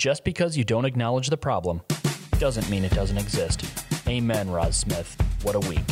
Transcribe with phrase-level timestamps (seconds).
[0.00, 1.82] Just because you don't acknowledge the problem
[2.38, 3.66] doesn't mean it doesn't exist.
[4.08, 5.14] Amen, Roz Smith.
[5.42, 5.84] What a week.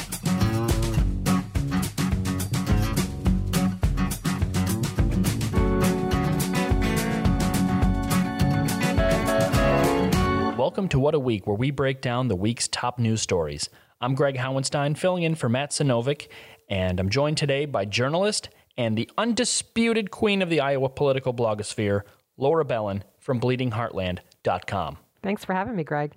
[10.57, 13.69] Welcome to What a Week, where we break down the week's top news stories.
[14.01, 16.29] I'm Greg Howenstein, filling in for Matt Sinovic,
[16.71, 18.49] and I'm joined today by journalist
[18.79, 22.05] and the undisputed queen of the Iowa political blogosphere,
[22.39, 24.99] Laura Belin from BleedingHeartland.com.
[25.23, 26.13] Thanks for having me, Greg.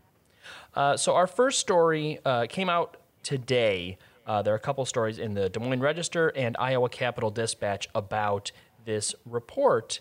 [0.73, 3.97] Uh, so, our first story uh, came out today.
[4.25, 7.87] Uh, there are a couple stories in the Des Moines Register and Iowa Capital Dispatch
[7.93, 8.51] about
[8.85, 9.99] this report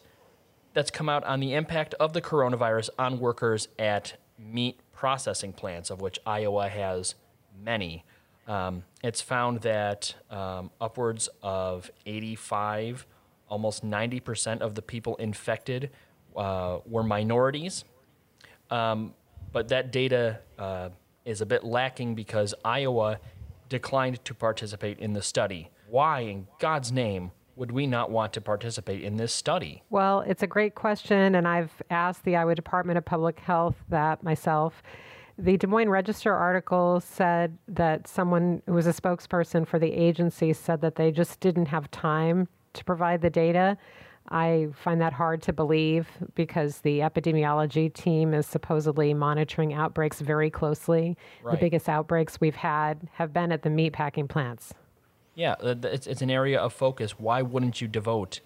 [0.72, 5.90] that's come out on the impact of the coronavirus on workers at meat processing plants,
[5.90, 7.14] of which Iowa has
[7.62, 8.04] many.
[8.46, 13.06] Um, it's found that um, upwards of 85,
[13.48, 15.90] almost 90% of the people infected
[16.36, 17.84] uh, were minorities.
[18.70, 19.14] Um,
[19.52, 20.90] but that data uh,
[21.24, 23.18] is a bit lacking because Iowa
[23.68, 25.70] declined to participate in the study.
[25.88, 29.82] Why, in God's name, would we not want to participate in this study?
[29.90, 34.22] Well, it's a great question, and I've asked the Iowa Department of Public Health that
[34.22, 34.82] myself.
[35.38, 40.52] The Des Moines Register article said that someone who was a spokesperson for the agency
[40.52, 43.76] said that they just didn't have time to provide the data.
[44.30, 50.50] I find that hard to believe because the epidemiology team is supposedly monitoring outbreaks very
[50.50, 51.16] closely.
[51.42, 51.52] Right.
[51.52, 54.72] The biggest outbreaks we've had have been at the meatpacking plants.
[55.34, 57.18] Yeah, it's, it's an area of focus.
[57.18, 58.40] Why wouldn't you devote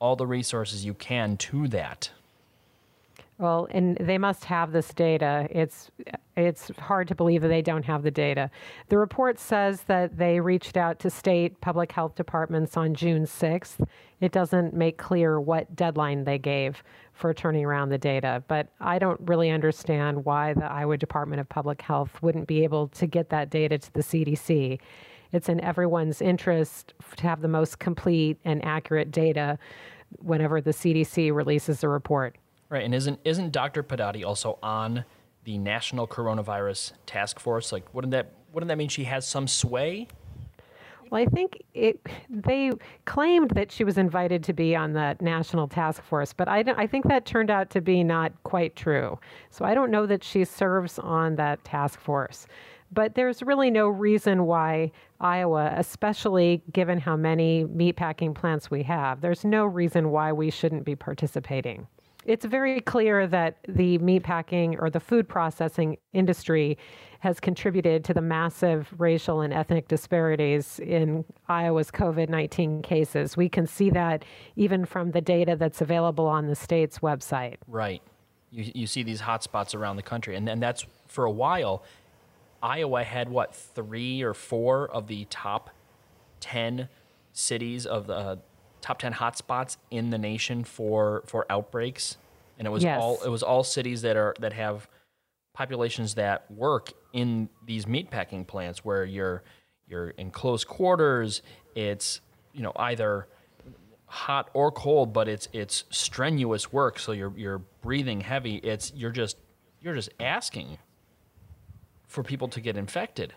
[0.00, 2.10] all the resources you can to that?
[3.38, 5.46] Well, and they must have this data.
[5.50, 5.90] It's
[6.36, 8.50] it's hard to believe that they don't have the data.
[8.88, 13.86] The report says that they reached out to state public health departments on June 6th.
[14.20, 18.98] It doesn't make clear what deadline they gave for turning around the data, but I
[18.98, 23.30] don't really understand why the Iowa Department of Public Health wouldn't be able to get
[23.30, 24.78] that data to the CDC.
[25.32, 29.58] It's in everyone's interest to have the most complete and accurate data
[30.18, 32.36] whenever the CDC releases a report.
[32.68, 33.82] Right, and isn't isn't Dr.
[33.82, 35.04] Pedati also on
[35.44, 37.70] the National Coronavirus Task Force?
[37.70, 40.08] Like, wouldn't that wouldn't that mean she has some sway?
[41.10, 42.00] Well, I think it.
[42.28, 42.72] They
[43.04, 46.86] claimed that she was invited to be on the national task force, but I, I
[46.88, 49.18] think that turned out to be not quite true.
[49.50, 52.46] So I don't know that she serves on that task force.
[52.92, 59.20] But there's really no reason why Iowa, especially given how many meatpacking plants we have,
[59.20, 61.86] there's no reason why we shouldn't be participating
[62.26, 66.76] it's very clear that the meatpacking or the food processing industry
[67.20, 73.36] has contributed to the massive racial and ethnic disparities in Iowa's COVID 19 cases.
[73.36, 74.24] We can see that
[74.56, 77.56] even from the data that's available on the state's website.
[77.66, 78.02] Right.
[78.50, 81.84] You, you see these hotspots around the country, and, and that's for a while.
[82.62, 85.70] Iowa had what, three or four of the top
[86.40, 86.88] 10
[87.32, 88.38] cities of the
[88.80, 92.16] top 10 hotspots in the nation for for outbreaks.
[92.58, 93.00] And it was yes.
[93.00, 94.88] all it was all cities that are that have
[95.52, 99.42] populations that work in these meatpacking plants where you're
[99.86, 101.42] you're in close quarters.
[101.74, 102.20] It's
[102.52, 103.28] you know either
[104.08, 106.98] hot or cold but it's it's strenuous work.
[106.98, 108.56] So you're you're breathing heavy.
[108.56, 109.36] It's you're just
[109.80, 110.78] you're just asking
[112.06, 113.34] for people to get infected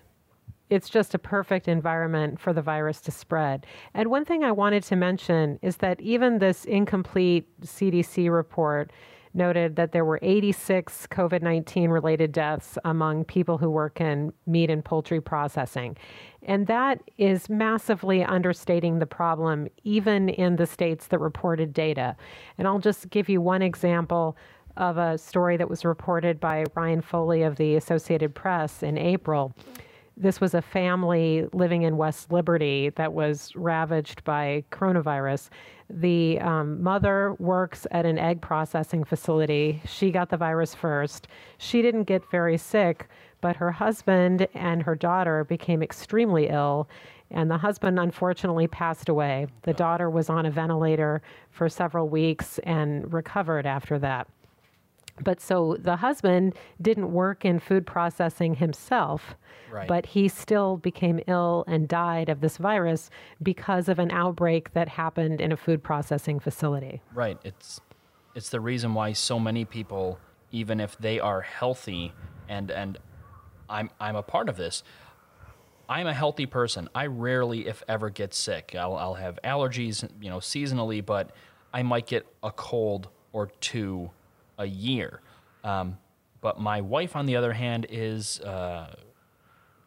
[0.70, 3.66] it's just a perfect environment for the virus to spread.
[3.94, 8.92] And one thing I wanted to mention is that even this incomplete CDC report
[9.34, 14.70] noted that there were 86 COVID 19 related deaths among people who work in meat
[14.70, 15.96] and poultry processing.
[16.44, 22.16] And that is massively understating the problem, even in the states that reported data.
[22.58, 24.36] And I'll just give you one example
[24.78, 29.54] of a story that was reported by Ryan Foley of the Associated Press in April
[30.20, 35.50] this was a family living in West Liberty that was ravaged by coronavirus.
[35.90, 39.82] The um, mother works at an egg processing facility.
[39.86, 41.30] She got the virus first.
[41.58, 43.08] She didn't get very sick,
[43.40, 46.90] but her husband and her daughter became extremely ill.
[47.32, 49.48] And the husband unfortunately passed away.
[49.62, 54.28] The daughter was on a ventilator for several weeks and recovered after that.
[55.24, 59.36] But so the husband didn't work in food processing himself,
[59.72, 59.88] right.
[59.88, 63.10] but he still became ill and died of this virus
[63.42, 67.02] because of an outbreak that happened in a food processing facility.
[67.14, 67.38] Right.
[67.44, 67.82] It's
[68.36, 70.20] it's the reason why so many people,
[70.52, 72.14] even if they are healthy,
[72.48, 72.98] and and
[73.70, 74.84] I'm I'm a part of this.
[75.88, 76.88] I'm a healthy person.
[76.94, 78.76] I rarely, if ever, get sick.
[78.78, 81.32] I'll, I'll have allergies, you know, seasonally, but
[81.74, 84.12] I might get a cold or two
[84.60, 85.22] a year.
[85.64, 85.98] Um,
[86.42, 88.94] but my wife, on the other hand, is uh,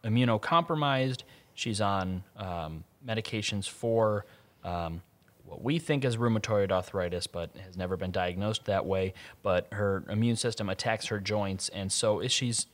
[0.03, 1.23] immunocompromised.
[1.55, 4.27] She's on um, medications for
[4.65, 5.03] um,
[5.45, 9.15] what we think is rheumatoid arthritis, but has never been diagnosed that way.
[9.43, 12.67] But her immune system attacks her joints, and so if she's.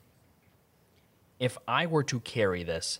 [1.39, 2.99] If I were to carry this,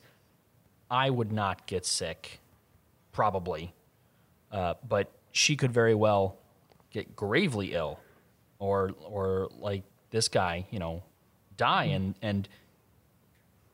[0.89, 2.39] I would not get sick,
[3.11, 3.75] probably,
[4.53, 6.37] uh, but she could very well
[6.93, 7.99] get gravely ill,
[8.59, 11.03] or or like this guy, you know,
[11.57, 12.49] die, and and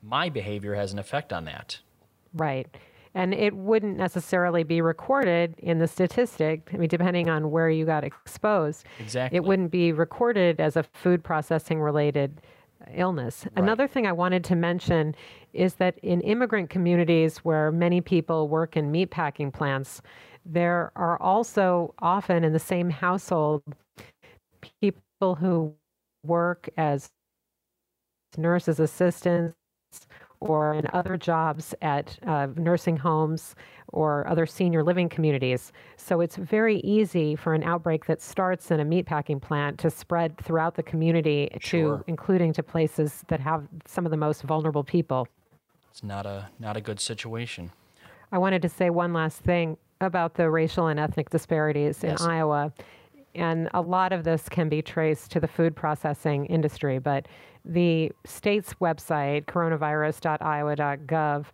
[0.02, 1.78] my behavior has an effect on that.
[2.34, 2.66] Right.
[3.16, 6.68] And it wouldn't necessarily be recorded in the statistic.
[6.74, 9.36] I mean, depending on where you got exposed, Exactly.
[9.36, 12.40] it wouldn't be recorded as a food processing related
[12.92, 13.46] illness.
[13.56, 15.14] Another thing I wanted to mention
[15.52, 20.02] is that in immigrant communities where many people work in meatpacking plants,
[20.44, 23.62] there are also often in the same household
[25.24, 25.74] people who
[26.22, 27.10] work as
[28.36, 29.54] nurses assistants
[30.40, 33.54] or in other jobs at uh, nursing homes
[33.88, 35.72] or other senior living communities.
[35.96, 40.36] So it's very easy for an outbreak that starts in a meatpacking plant to spread
[40.36, 41.98] throughout the community Sure.
[41.98, 45.26] to including to places that have some of the most vulnerable people.
[45.90, 47.70] It's not a not a good situation.
[48.32, 52.72] I wanted to say one last thing about the racial and ethnic disparities in Iowa.
[53.34, 57.26] And a lot of this can be traced to the food processing industry, but
[57.64, 61.46] the state's website, coronavirus.iowa.gov,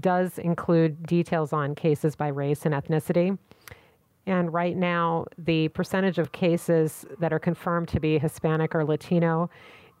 [0.00, 3.38] does include details on cases by race and ethnicity.
[4.26, 9.48] And right now, the percentage of cases that are confirmed to be Hispanic or Latino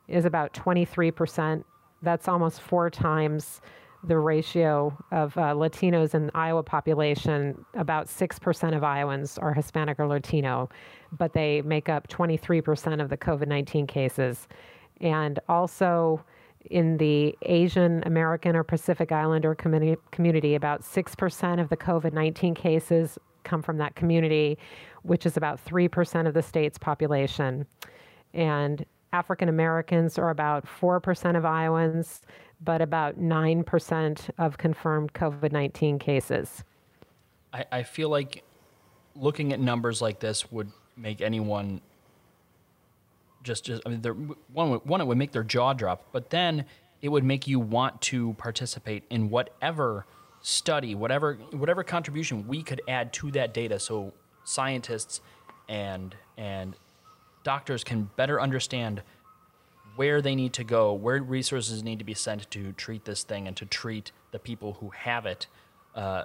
[0.08, 1.62] is about 23%.
[2.02, 3.60] That's almost four times
[4.04, 7.64] the ratio of uh, Latinos in the Iowa population.
[7.74, 10.68] About 6% of Iowans are Hispanic or Latino,
[11.12, 14.48] but they make up 23% of the COVID 19 cases.
[15.00, 16.24] And also,
[16.70, 22.54] in the Asian American or Pacific Islander communi- community, about 6% of the COVID 19
[22.54, 24.58] cases come from that community,
[25.02, 27.66] which is about 3% of the state's population.
[28.34, 32.22] And African Americans are about 4% of Iowans,
[32.62, 36.64] but about 9% of confirmed COVID 19 cases.
[37.52, 38.42] I, I feel like
[39.14, 41.80] looking at numbers like this would make anyone
[43.42, 46.64] just just I mean there one one it would make their jaw drop, but then
[47.02, 50.06] it would make you want to participate in whatever
[50.42, 54.12] study, whatever whatever contribution we could add to that data so
[54.44, 55.20] scientists
[55.68, 56.76] and and
[57.44, 59.02] doctors can better understand
[59.96, 63.46] where they need to go, where resources need to be sent to treat this thing
[63.46, 65.46] and to treat the people who have it.
[65.94, 66.24] Uh,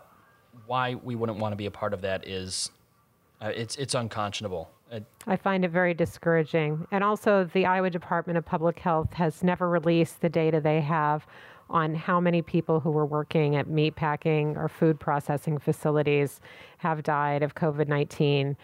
[0.65, 2.71] why we wouldn't want to be a part of that is
[3.41, 4.69] uh, it's it's unconscionable.
[4.91, 6.85] Uh, I find it very discouraging.
[6.91, 11.25] And also, the Iowa Department of Public Health has never released the data they have
[11.69, 16.41] on how many people who were working at meatpacking or food processing facilities
[16.77, 18.57] have died of COVID 19.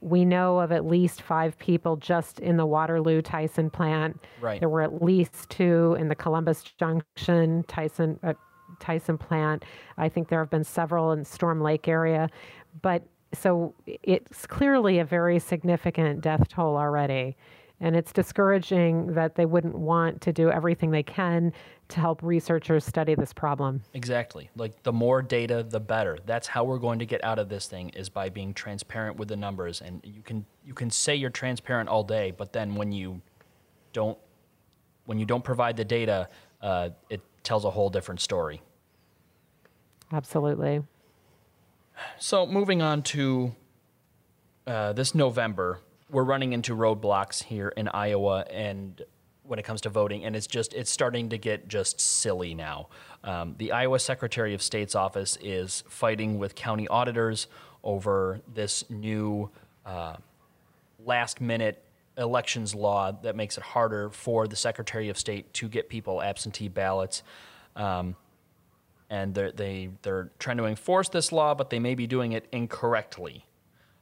[0.00, 4.20] We know of at least five people just in the Waterloo Tyson plant.
[4.40, 4.58] Right.
[4.58, 8.32] There were at least two in the Columbus Junction Tyson uh,
[8.80, 9.64] Tyson plant.
[9.96, 12.28] I think there have been several in Storm Lake area,
[12.82, 13.04] but
[13.34, 17.36] so it's clearly a very significant death toll already.
[17.80, 21.52] And it's discouraging that they wouldn't want to do everything they can
[21.88, 23.82] to help researchers study this problem.
[23.92, 24.48] exactly.
[24.56, 26.18] Like the more data, the better.
[26.24, 29.28] That's how we're going to get out of this thing is by being transparent with
[29.28, 29.82] the numbers.
[29.82, 33.20] And you can you can say you're transparent all day, but then when you
[33.92, 34.18] don't
[35.04, 36.28] when you don't provide the data,
[36.62, 38.62] uh, it tells a whole different story.
[40.12, 40.82] Absolutely.
[42.18, 43.54] So moving on to
[44.66, 49.02] uh, this November, we're running into roadblocks here in Iowa, and
[49.42, 52.88] when it comes to voting, and it's just it's starting to get just silly now.
[53.22, 57.46] Um, the Iowa Secretary of State's office is fighting with county auditors
[57.82, 59.50] over this new
[59.84, 60.16] uh,
[61.04, 61.82] last minute
[62.16, 66.68] elections law that makes it harder for the Secretary of State to get people absentee
[66.68, 67.22] ballots.
[67.76, 68.16] Um,
[69.10, 72.46] and they're, they, they're trying to enforce this law, but they may be doing it
[72.52, 73.46] incorrectly.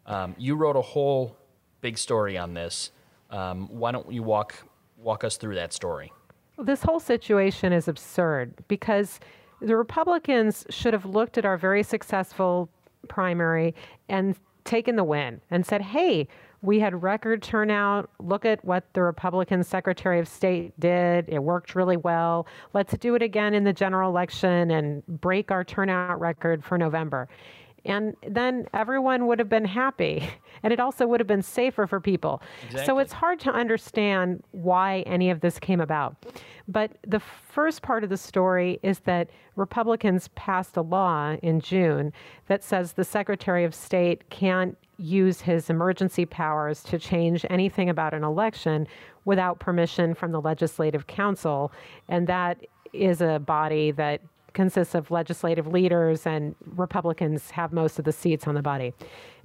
[0.07, 1.37] Um, you wrote a whole
[1.81, 2.91] big story on this.
[3.31, 4.65] Um, why don't you walk,
[4.99, 6.13] walk us through that story?
[6.59, 9.21] This whole situation is absurd because
[9.61, 12.69] the Republicans should have looked at our very successful
[13.09, 13.75] primary
[14.09, 16.29] and taken the win and said, hey,
[16.63, 18.09] we had record turnout.
[18.21, 21.29] Look at what the Republican Secretary of State did.
[21.29, 22.47] It worked really well.
[22.73, 27.29] Let's do it again in the general election and break our turnout record for November.
[27.85, 30.29] And then everyone would have been happy.
[30.65, 32.41] And it also would have been safer for people.
[32.67, 32.87] Exactly.
[32.87, 36.25] So it's hard to understand why any of this came about.
[36.69, 42.13] But the first part of the story is that Republicans passed a law in June
[42.47, 48.15] that says the Secretary of State can't use his emergency powers to change anything about
[48.15, 48.87] an election
[49.25, 51.73] without permission from the Legislative Council.
[52.09, 52.59] And that
[52.93, 54.21] is a body that
[54.53, 58.93] consists of legislative leaders, and Republicans have most of the seats on the body.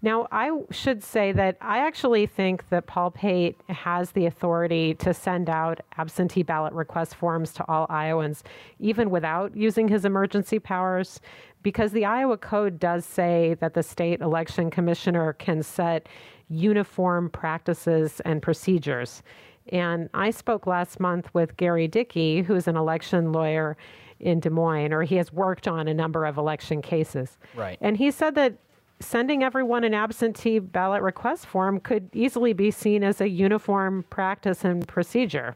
[0.02, 5.14] Now, I should say that I actually think that Paul Pate has the authority to
[5.14, 8.44] send out absentee ballot request forms to all Iowans,
[8.80, 11.20] even without using his emergency powers,
[11.64, 16.08] because the Iowa Code does say that the state election commissioner can set
[16.50, 19.24] uniform practices and procedures.
[19.70, 23.78] And I spoke last month with Gary Dickey, who's an election lawyer
[24.20, 27.38] in Des Moines, or he has worked on a number of election cases.
[27.56, 27.78] Right.
[27.82, 28.58] And he said that
[29.00, 34.64] sending everyone an absentee ballot request form could easily be seen as a uniform practice
[34.64, 35.56] and procedure.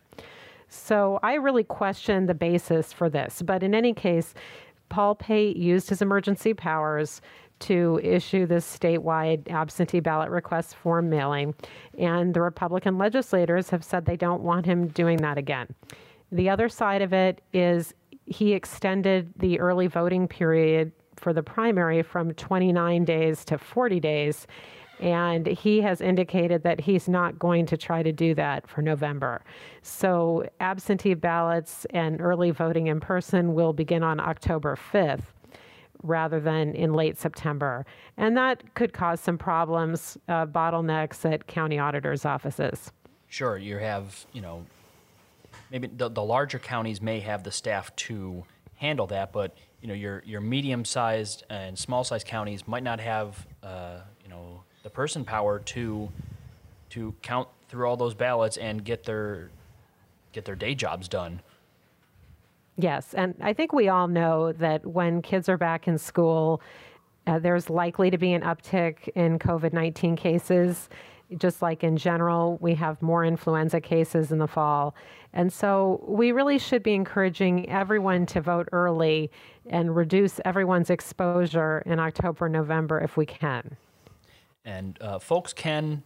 [0.68, 3.42] So I really question the basis for this.
[3.42, 4.34] But in any case,
[4.90, 7.22] Paul Pate used his emergency powers
[7.62, 11.56] to issue this statewide absentee ballot request form mailing,
[11.98, 15.68] and the Republican legislators have said they don't want him doing that again.
[16.32, 17.94] The other side of it is
[18.26, 24.48] he extended the early voting period for the primary from 29 days to 40 days.
[25.00, 29.44] And he has indicated that he's not going to try to do that for November.
[29.82, 35.24] So, absentee ballots and early voting in person will begin on October 5th
[36.04, 37.86] rather than in late September.
[38.18, 42.92] And that could cause some problems, uh, bottlenecks at county auditors' offices.
[43.28, 44.66] Sure, you have, you know,
[45.72, 48.44] maybe the, the larger counties may have the staff to
[48.76, 53.00] handle that, but you know your your medium sized and small sized counties might not
[53.00, 56.10] have uh, you know the person power to
[56.92, 59.50] to count through all those ballots and get their
[60.34, 61.42] get their day jobs done.
[62.82, 66.62] Yes, and I think we all know that when kids are back in school,
[67.28, 70.90] uh, there's likely to be an uptick in COVID 19 cases.
[71.38, 74.96] Just like in general, we have more influenza cases in the fall.
[75.32, 79.32] And so we really should be encouraging everyone to vote early
[79.70, 83.78] and reduce everyone's exposure in October, November if we can.
[84.66, 86.04] And uh, folks can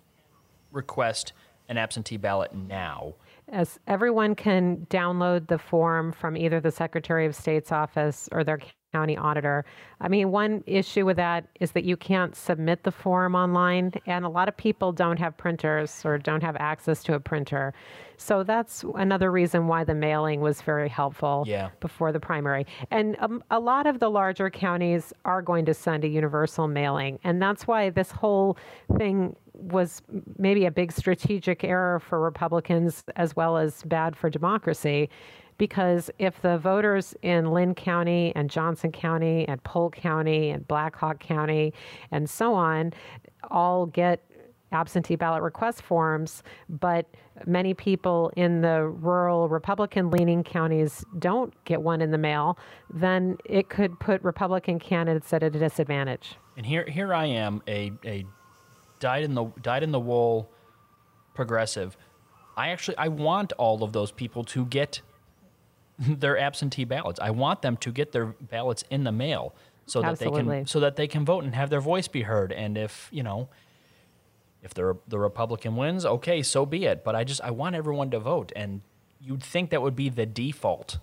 [0.71, 1.33] request
[1.69, 3.15] an absentee ballot now.
[3.49, 8.59] As everyone can download the form from either the Secretary of State's office or their
[8.95, 9.65] county auditor.
[9.99, 14.23] I mean, one issue with that is that you can't submit the form online, and
[14.23, 17.73] a lot of people don't have printers or don't have access to a printer.
[18.15, 21.71] So that's another reason why the mailing was very helpful yeah.
[21.81, 22.65] before the primary.
[22.89, 27.19] And um, a lot of the larger counties are going to send a universal mailing,
[27.25, 28.57] and that's why this whole
[28.97, 30.01] thing was
[30.37, 35.09] maybe a big strategic error for Republicans as well as bad for democracy
[35.57, 40.95] because if the voters in Linn County and Johnson County and Polk County and Black
[40.95, 41.73] Hawk County
[42.11, 42.93] and so on
[43.49, 44.21] all get
[44.71, 47.07] absentee ballot request forms, but
[47.45, 52.57] many people in the rural Republican leaning counties don't get one in the mail,
[52.93, 56.35] then it could put Republican candidates at a disadvantage.
[56.57, 58.25] And here here I am, a, a
[58.99, 60.49] dyed in the dyed in the wool
[61.33, 61.97] progressive.
[62.57, 65.01] I actually I want all of those people to get
[65.99, 67.19] their absentee ballots.
[67.19, 69.53] I want them to get their ballots in the mail
[69.85, 70.43] so that Absolutely.
[70.43, 72.51] they can so that they can vote and have their voice be heard.
[72.51, 73.49] And if you know,
[74.63, 77.03] if the the Republican wins, okay, so be it.
[77.03, 78.81] But I just I want everyone to vote, and
[79.19, 80.99] you'd think that would be the default.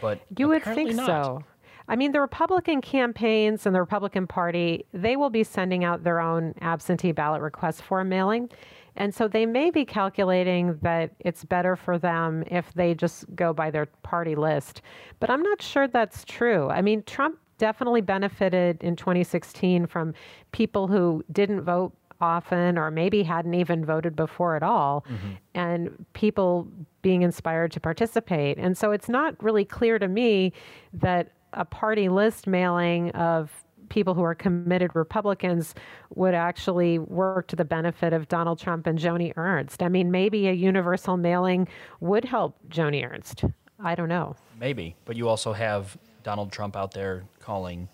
[0.00, 1.06] But you would think not.
[1.06, 1.44] so.
[1.88, 6.20] I mean, the Republican campaigns and the Republican Party, they will be sending out their
[6.20, 8.48] own absentee ballot request form mailing.
[8.96, 13.52] And so they may be calculating that it's better for them if they just go
[13.52, 14.82] by their party list.
[15.20, 16.68] But I'm not sure that's true.
[16.70, 20.14] I mean, Trump definitely benefited in 2016 from
[20.52, 25.32] people who didn't vote often or maybe hadn't even voted before at all mm-hmm.
[25.54, 26.66] and people
[27.02, 28.56] being inspired to participate.
[28.56, 30.52] And so it's not really clear to me
[30.92, 33.50] that a party list mailing of
[33.88, 35.74] people who are committed Republicans
[36.14, 39.82] would actually work to the benefit of Donald Trump and Joni Ernst.
[39.82, 41.68] I mean, maybe a universal mailing
[42.00, 43.44] would help Joni Ernst.
[43.78, 44.36] I don't know.
[44.58, 47.88] Maybe, but you also have Donald Trump out there calling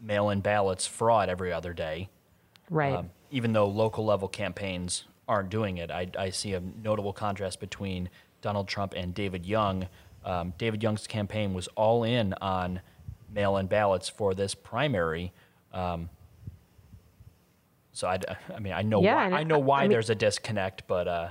[0.00, 2.08] mail-in ballots fraud every other day.
[2.70, 2.94] Right.
[2.94, 7.58] Um, even though local level campaigns aren't doing it, I, I, see a notable contrast
[7.58, 8.08] between
[8.42, 9.88] Donald Trump and David Young.
[10.26, 12.80] Um, David Young's campaign was all in on
[13.32, 15.32] mail in ballots for this primary,
[15.72, 16.10] Um,
[17.92, 18.18] so I,
[18.54, 21.08] I mean, I know Yeah, why, I know why I mean- there's a disconnect, but
[21.08, 21.28] uh,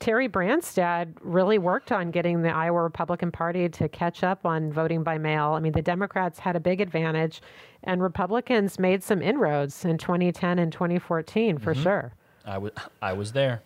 [0.00, 5.02] Terry Branstad really worked on getting the Iowa Republican Party to catch up on voting
[5.02, 5.52] by mail.
[5.52, 7.42] I mean, the Democrats had a big advantage,
[7.84, 11.82] and Republicans made some inroads in 2010 and 2014 for Mm-hmm.
[11.82, 12.12] sure.
[12.46, 13.62] I was I was there.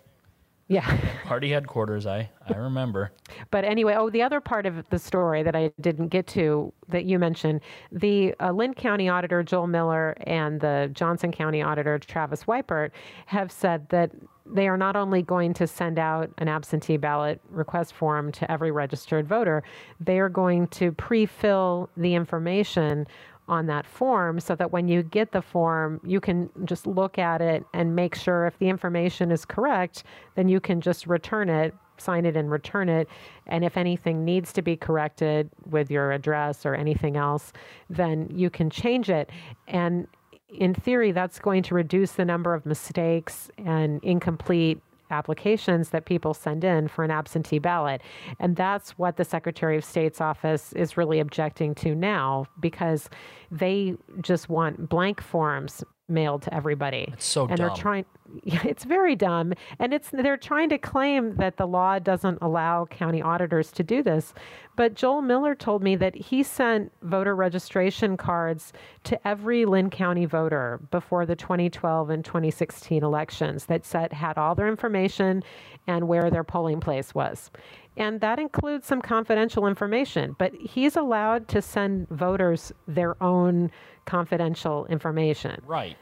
[0.68, 0.98] Yeah.
[1.24, 2.06] Party headquarters.
[2.06, 3.12] I I remember.
[3.50, 7.04] But anyway, oh, the other part of the story that I didn't get to that
[7.04, 7.60] you mentioned
[7.92, 12.90] the uh, Linn County Auditor Joel Miller and the Johnson County Auditor Travis Weipert
[13.26, 14.10] have said that
[14.46, 18.70] they are not only going to send out an absentee ballot request form to every
[18.70, 19.62] registered voter,
[20.00, 23.06] they are going to pre fill the information
[23.48, 27.40] on that form so that when you get the form, you can just look at
[27.40, 31.74] it and make sure if the information is correct, then you can just return it,
[31.98, 33.08] sign it and return it.
[33.46, 37.52] And if anything needs to be corrected with your address or anything else,
[37.90, 39.30] then you can change it.
[39.68, 40.08] And
[40.48, 44.80] in theory, that's going to reduce the number of mistakes and incomplete
[45.10, 48.02] applications that people send in for an absentee ballot.
[48.38, 53.08] And that's what the Secretary of State's office is really objecting to now because
[53.50, 57.08] they just want blank forms mailed to everybody.
[57.12, 57.66] It's so and dumb.
[57.66, 58.04] they're trying
[58.44, 63.22] it's very dumb and it's they're trying to claim that the law doesn't allow county
[63.22, 64.34] auditors to do this.
[64.76, 68.72] But Joel Miller told me that he sent voter registration cards
[69.04, 74.54] to every Linn County voter before the 2012 and 2016 elections that said had all
[74.54, 75.42] their information
[75.86, 77.50] and where their polling place was.
[77.96, 83.70] And that includes some confidential information, but he's allowed to send voters their own
[84.04, 85.96] confidential information Right.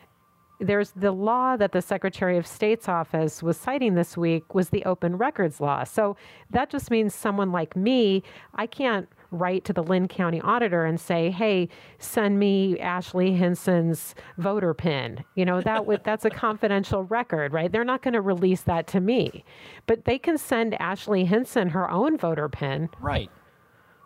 [0.59, 4.85] there's the law that the Secretary of State's office was citing this week was the
[4.85, 5.85] open records law.
[5.85, 6.17] So
[6.51, 8.23] that just means someone like me,
[8.55, 14.15] I can't write to the Linn County auditor and say, "Hey, send me Ashley Hinson's
[14.39, 17.73] voter pin." You know, that would that's a confidential record, right?
[17.73, 19.45] They're not going to release that to me.
[19.87, 22.89] But they can send Ashley Hinson her own voter pin.
[23.01, 23.31] Right.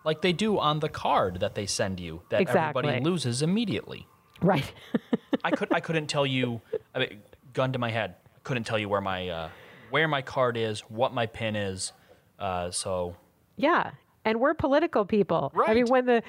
[0.05, 4.07] Like they do on the card that they send you that everybody loses immediately.
[4.41, 4.73] Right.
[5.45, 6.61] I could I couldn't tell you.
[6.95, 7.23] I mean,
[7.53, 9.49] gun to my head, I couldn't tell you where my uh,
[9.91, 11.93] where my card is, what my pin is.
[12.39, 13.17] Uh, so
[13.57, 13.91] Yeah,
[14.27, 15.53] and we're political people.
[15.67, 16.23] I mean, when the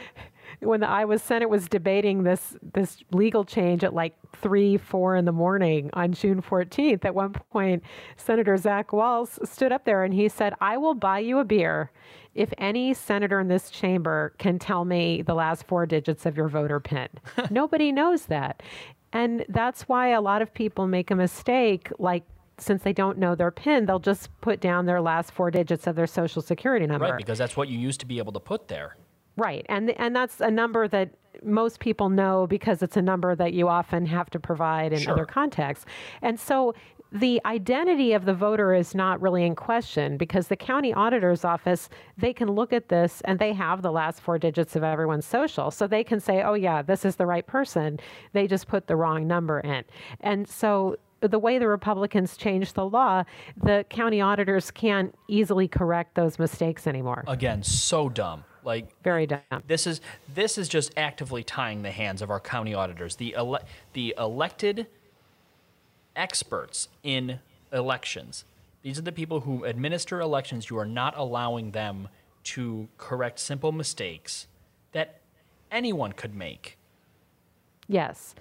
[0.59, 5.25] when the Iowa Senate was debating this this legal change at like three, four in
[5.25, 7.83] the morning on June 14th, at one point,
[8.15, 11.91] Senator Zach Wahls stood up there and he said, "I will buy you a beer."
[12.35, 16.47] If any senator in this chamber can tell me the last four digits of your
[16.47, 17.09] voter pin,
[17.49, 18.61] nobody knows that.
[19.11, 22.23] And that's why a lot of people make a mistake, like
[22.57, 25.95] since they don't know their PIN, they'll just put down their last four digits of
[25.95, 27.05] their social security number.
[27.05, 28.95] right, because that's what you used to be able to put there.
[29.35, 29.65] Right.
[29.69, 31.11] And and that's a number that
[31.43, 35.13] most people know because it's a number that you often have to provide in Sure.
[35.13, 35.85] other contexts.
[36.23, 36.73] And so
[37.11, 41.87] the identity of the voter is not really in question because the county auditor's office
[42.17, 45.71] they can look at this and they have the last four digits of everyone's social
[45.71, 47.97] so they can say oh yeah this is the right person
[48.33, 49.85] they just put the wrong number in
[50.19, 53.23] and so the way the Republicans changed the law,
[53.61, 57.23] the county auditors can't easily correct those mistakes anymore.
[57.27, 58.43] Again, so dumb.
[58.63, 59.41] Like Very dumb.
[59.65, 60.01] this is
[60.33, 63.15] this is just actively tying the hands of our county auditors.
[63.15, 63.61] The ele-
[63.93, 64.87] the elected
[66.15, 67.39] experts in
[67.71, 68.43] elections.
[68.81, 70.69] These are the people who administer elections.
[70.69, 72.09] You are not allowing them
[72.43, 74.47] to correct simple mistakes
[74.91, 75.21] that
[75.71, 76.77] anyone could make.
[77.87, 78.35] Yes.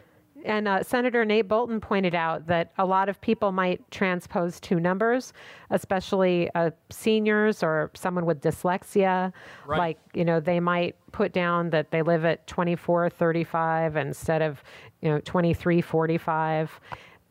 [0.44, 4.78] And uh, Senator Nate Boulton pointed out that a lot of people might transpose two
[4.78, 5.32] numbers,
[5.70, 9.32] especially uh, seniors or someone with dyslexia.
[9.66, 9.78] Right.
[9.78, 14.62] Like, you know, they might put down that they live at 2435 instead of,
[15.00, 16.80] you know, 2345.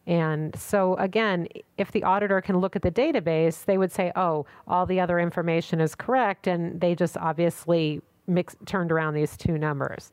[0.07, 4.45] And so, again, if the auditor can look at the database, they would say, oh,
[4.67, 6.47] all the other information is correct.
[6.47, 10.11] And they just obviously mix, turned around these two numbers.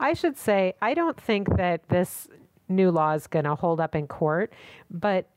[0.00, 2.26] I should say, I don't think that this
[2.68, 4.52] new law is going to hold up in court,
[4.90, 5.28] but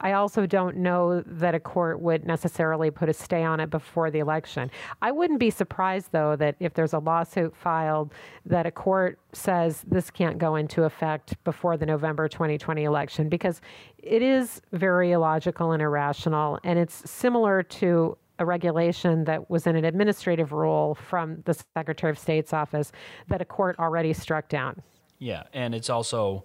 [0.00, 4.12] I also don't know that a court would necessarily put a stay on it before
[4.12, 4.70] the election.
[5.02, 8.14] I wouldn't be surprised, though, that if there's a lawsuit filed,
[8.46, 13.60] that a court says this can't go into effect before the November 2020 election because
[13.98, 19.76] it is very illogical and irrational, and it's similar to a regulation that was in
[19.76, 22.92] an administrative rule from the Secretary of State's office
[23.28, 24.82] that a court already struck down.
[25.18, 26.44] Yeah, and it's also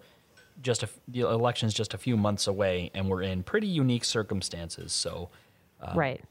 [0.62, 4.94] just a, the election's just a few months away, and we're in pretty unique circumstances.
[4.94, 5.30] So,
[5.82, 6.24] uh, right.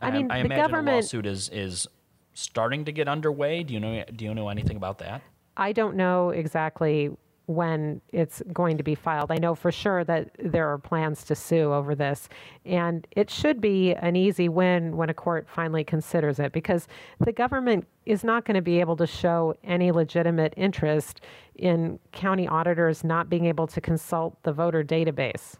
[0.00, 0.96] I mean, I the imagine a government.
[0.96, 1.86] lawsuit is is
[2.34, 3.62] starting to get underway.
[3.62, 5.22] Do you know Do you know anything about that?
[5.56, 7.10] I don't know exactly
[7.48, 9.32] when it's going to be filed.
[9.32, 12.28] I know for sure that there are plans to sue over this,
[12.66, 16.86] and it should be an easy win when a court finally considers it because
[17.20, 21.22] the government is not going to be able to show any legitimate interest
[21.54, 25.54] in county auditors not being able to consult the voter database.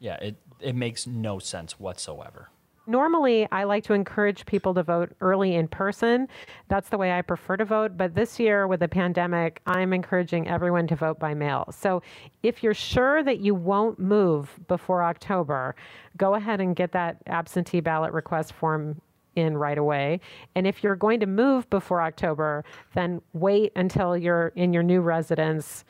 [0.00, 2.50] Yeah, it, it makes no sense whatsoever.
[2.86, 6.26] Normally, I like to encourage people to vote early in person.
[6.68, 7.96] That's the way I prefer to vote.
[7.96, 11.68] But this year, with the pandemic, I'm encouraging everyone to vote by mail.
[11.70, 12.02] So
[12.42, 15.76] if you're sure that you won't move before October,
[16.16, 19.00] go ahead and get that absentee ballot request form
[19.36, 20.20] in right away.
[20.56, 22.64] And if you're going to move before October,
[22.94, 25.84] then wait until you're in your new residence,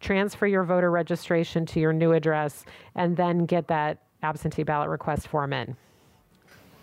[0.00, 2.64] transfer your voter registration to your new address,
[2.94, 5.76] and then get that absentee ballot request form in.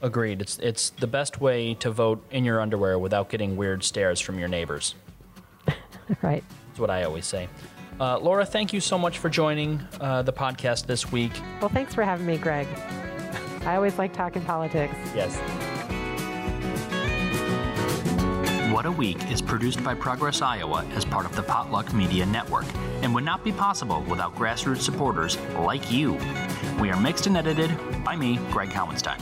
[0.02, 0.42] Agreed.
[0.42, 4.40] It's it's the best way to vote in your underwear without getting weird stares from
[4.40, 4.96] your neighbors.
[6.22, 6.44] right.
[6.68, 7.50] That's what I always say.
[8.00, 11.34] Uh, Laura, thank you so much for joining uh, the podcast this week.
[11.60, 12.66] Well, thanks for having me, Greg.
[13.66, 14.96] I always like talking politics.
[15.14, 15.38] Yes.
[18.72, 22.66] What a Week is produced by Progress Iowa as part of the Potluck Media Network
[23.02, 26.18] and would not be possible without grassroots supporters like you.
[26.80, 29.20] We are mixed and edited by me, Greg Howenstein.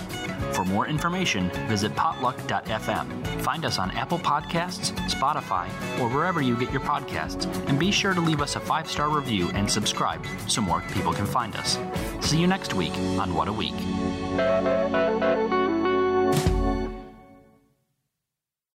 [0.54, 3.42] For more information, visit potluck.fm.
[3.42, 5.68] Find us on Apple Podcasts, Spotify,
[6.00, 9.10] or wherever you get your podcasts, and be sure to leave us a five star
[9.10, 11.78] review and subscribe so more people can find us.
[12.22, 13.76] See you next week on What a Week.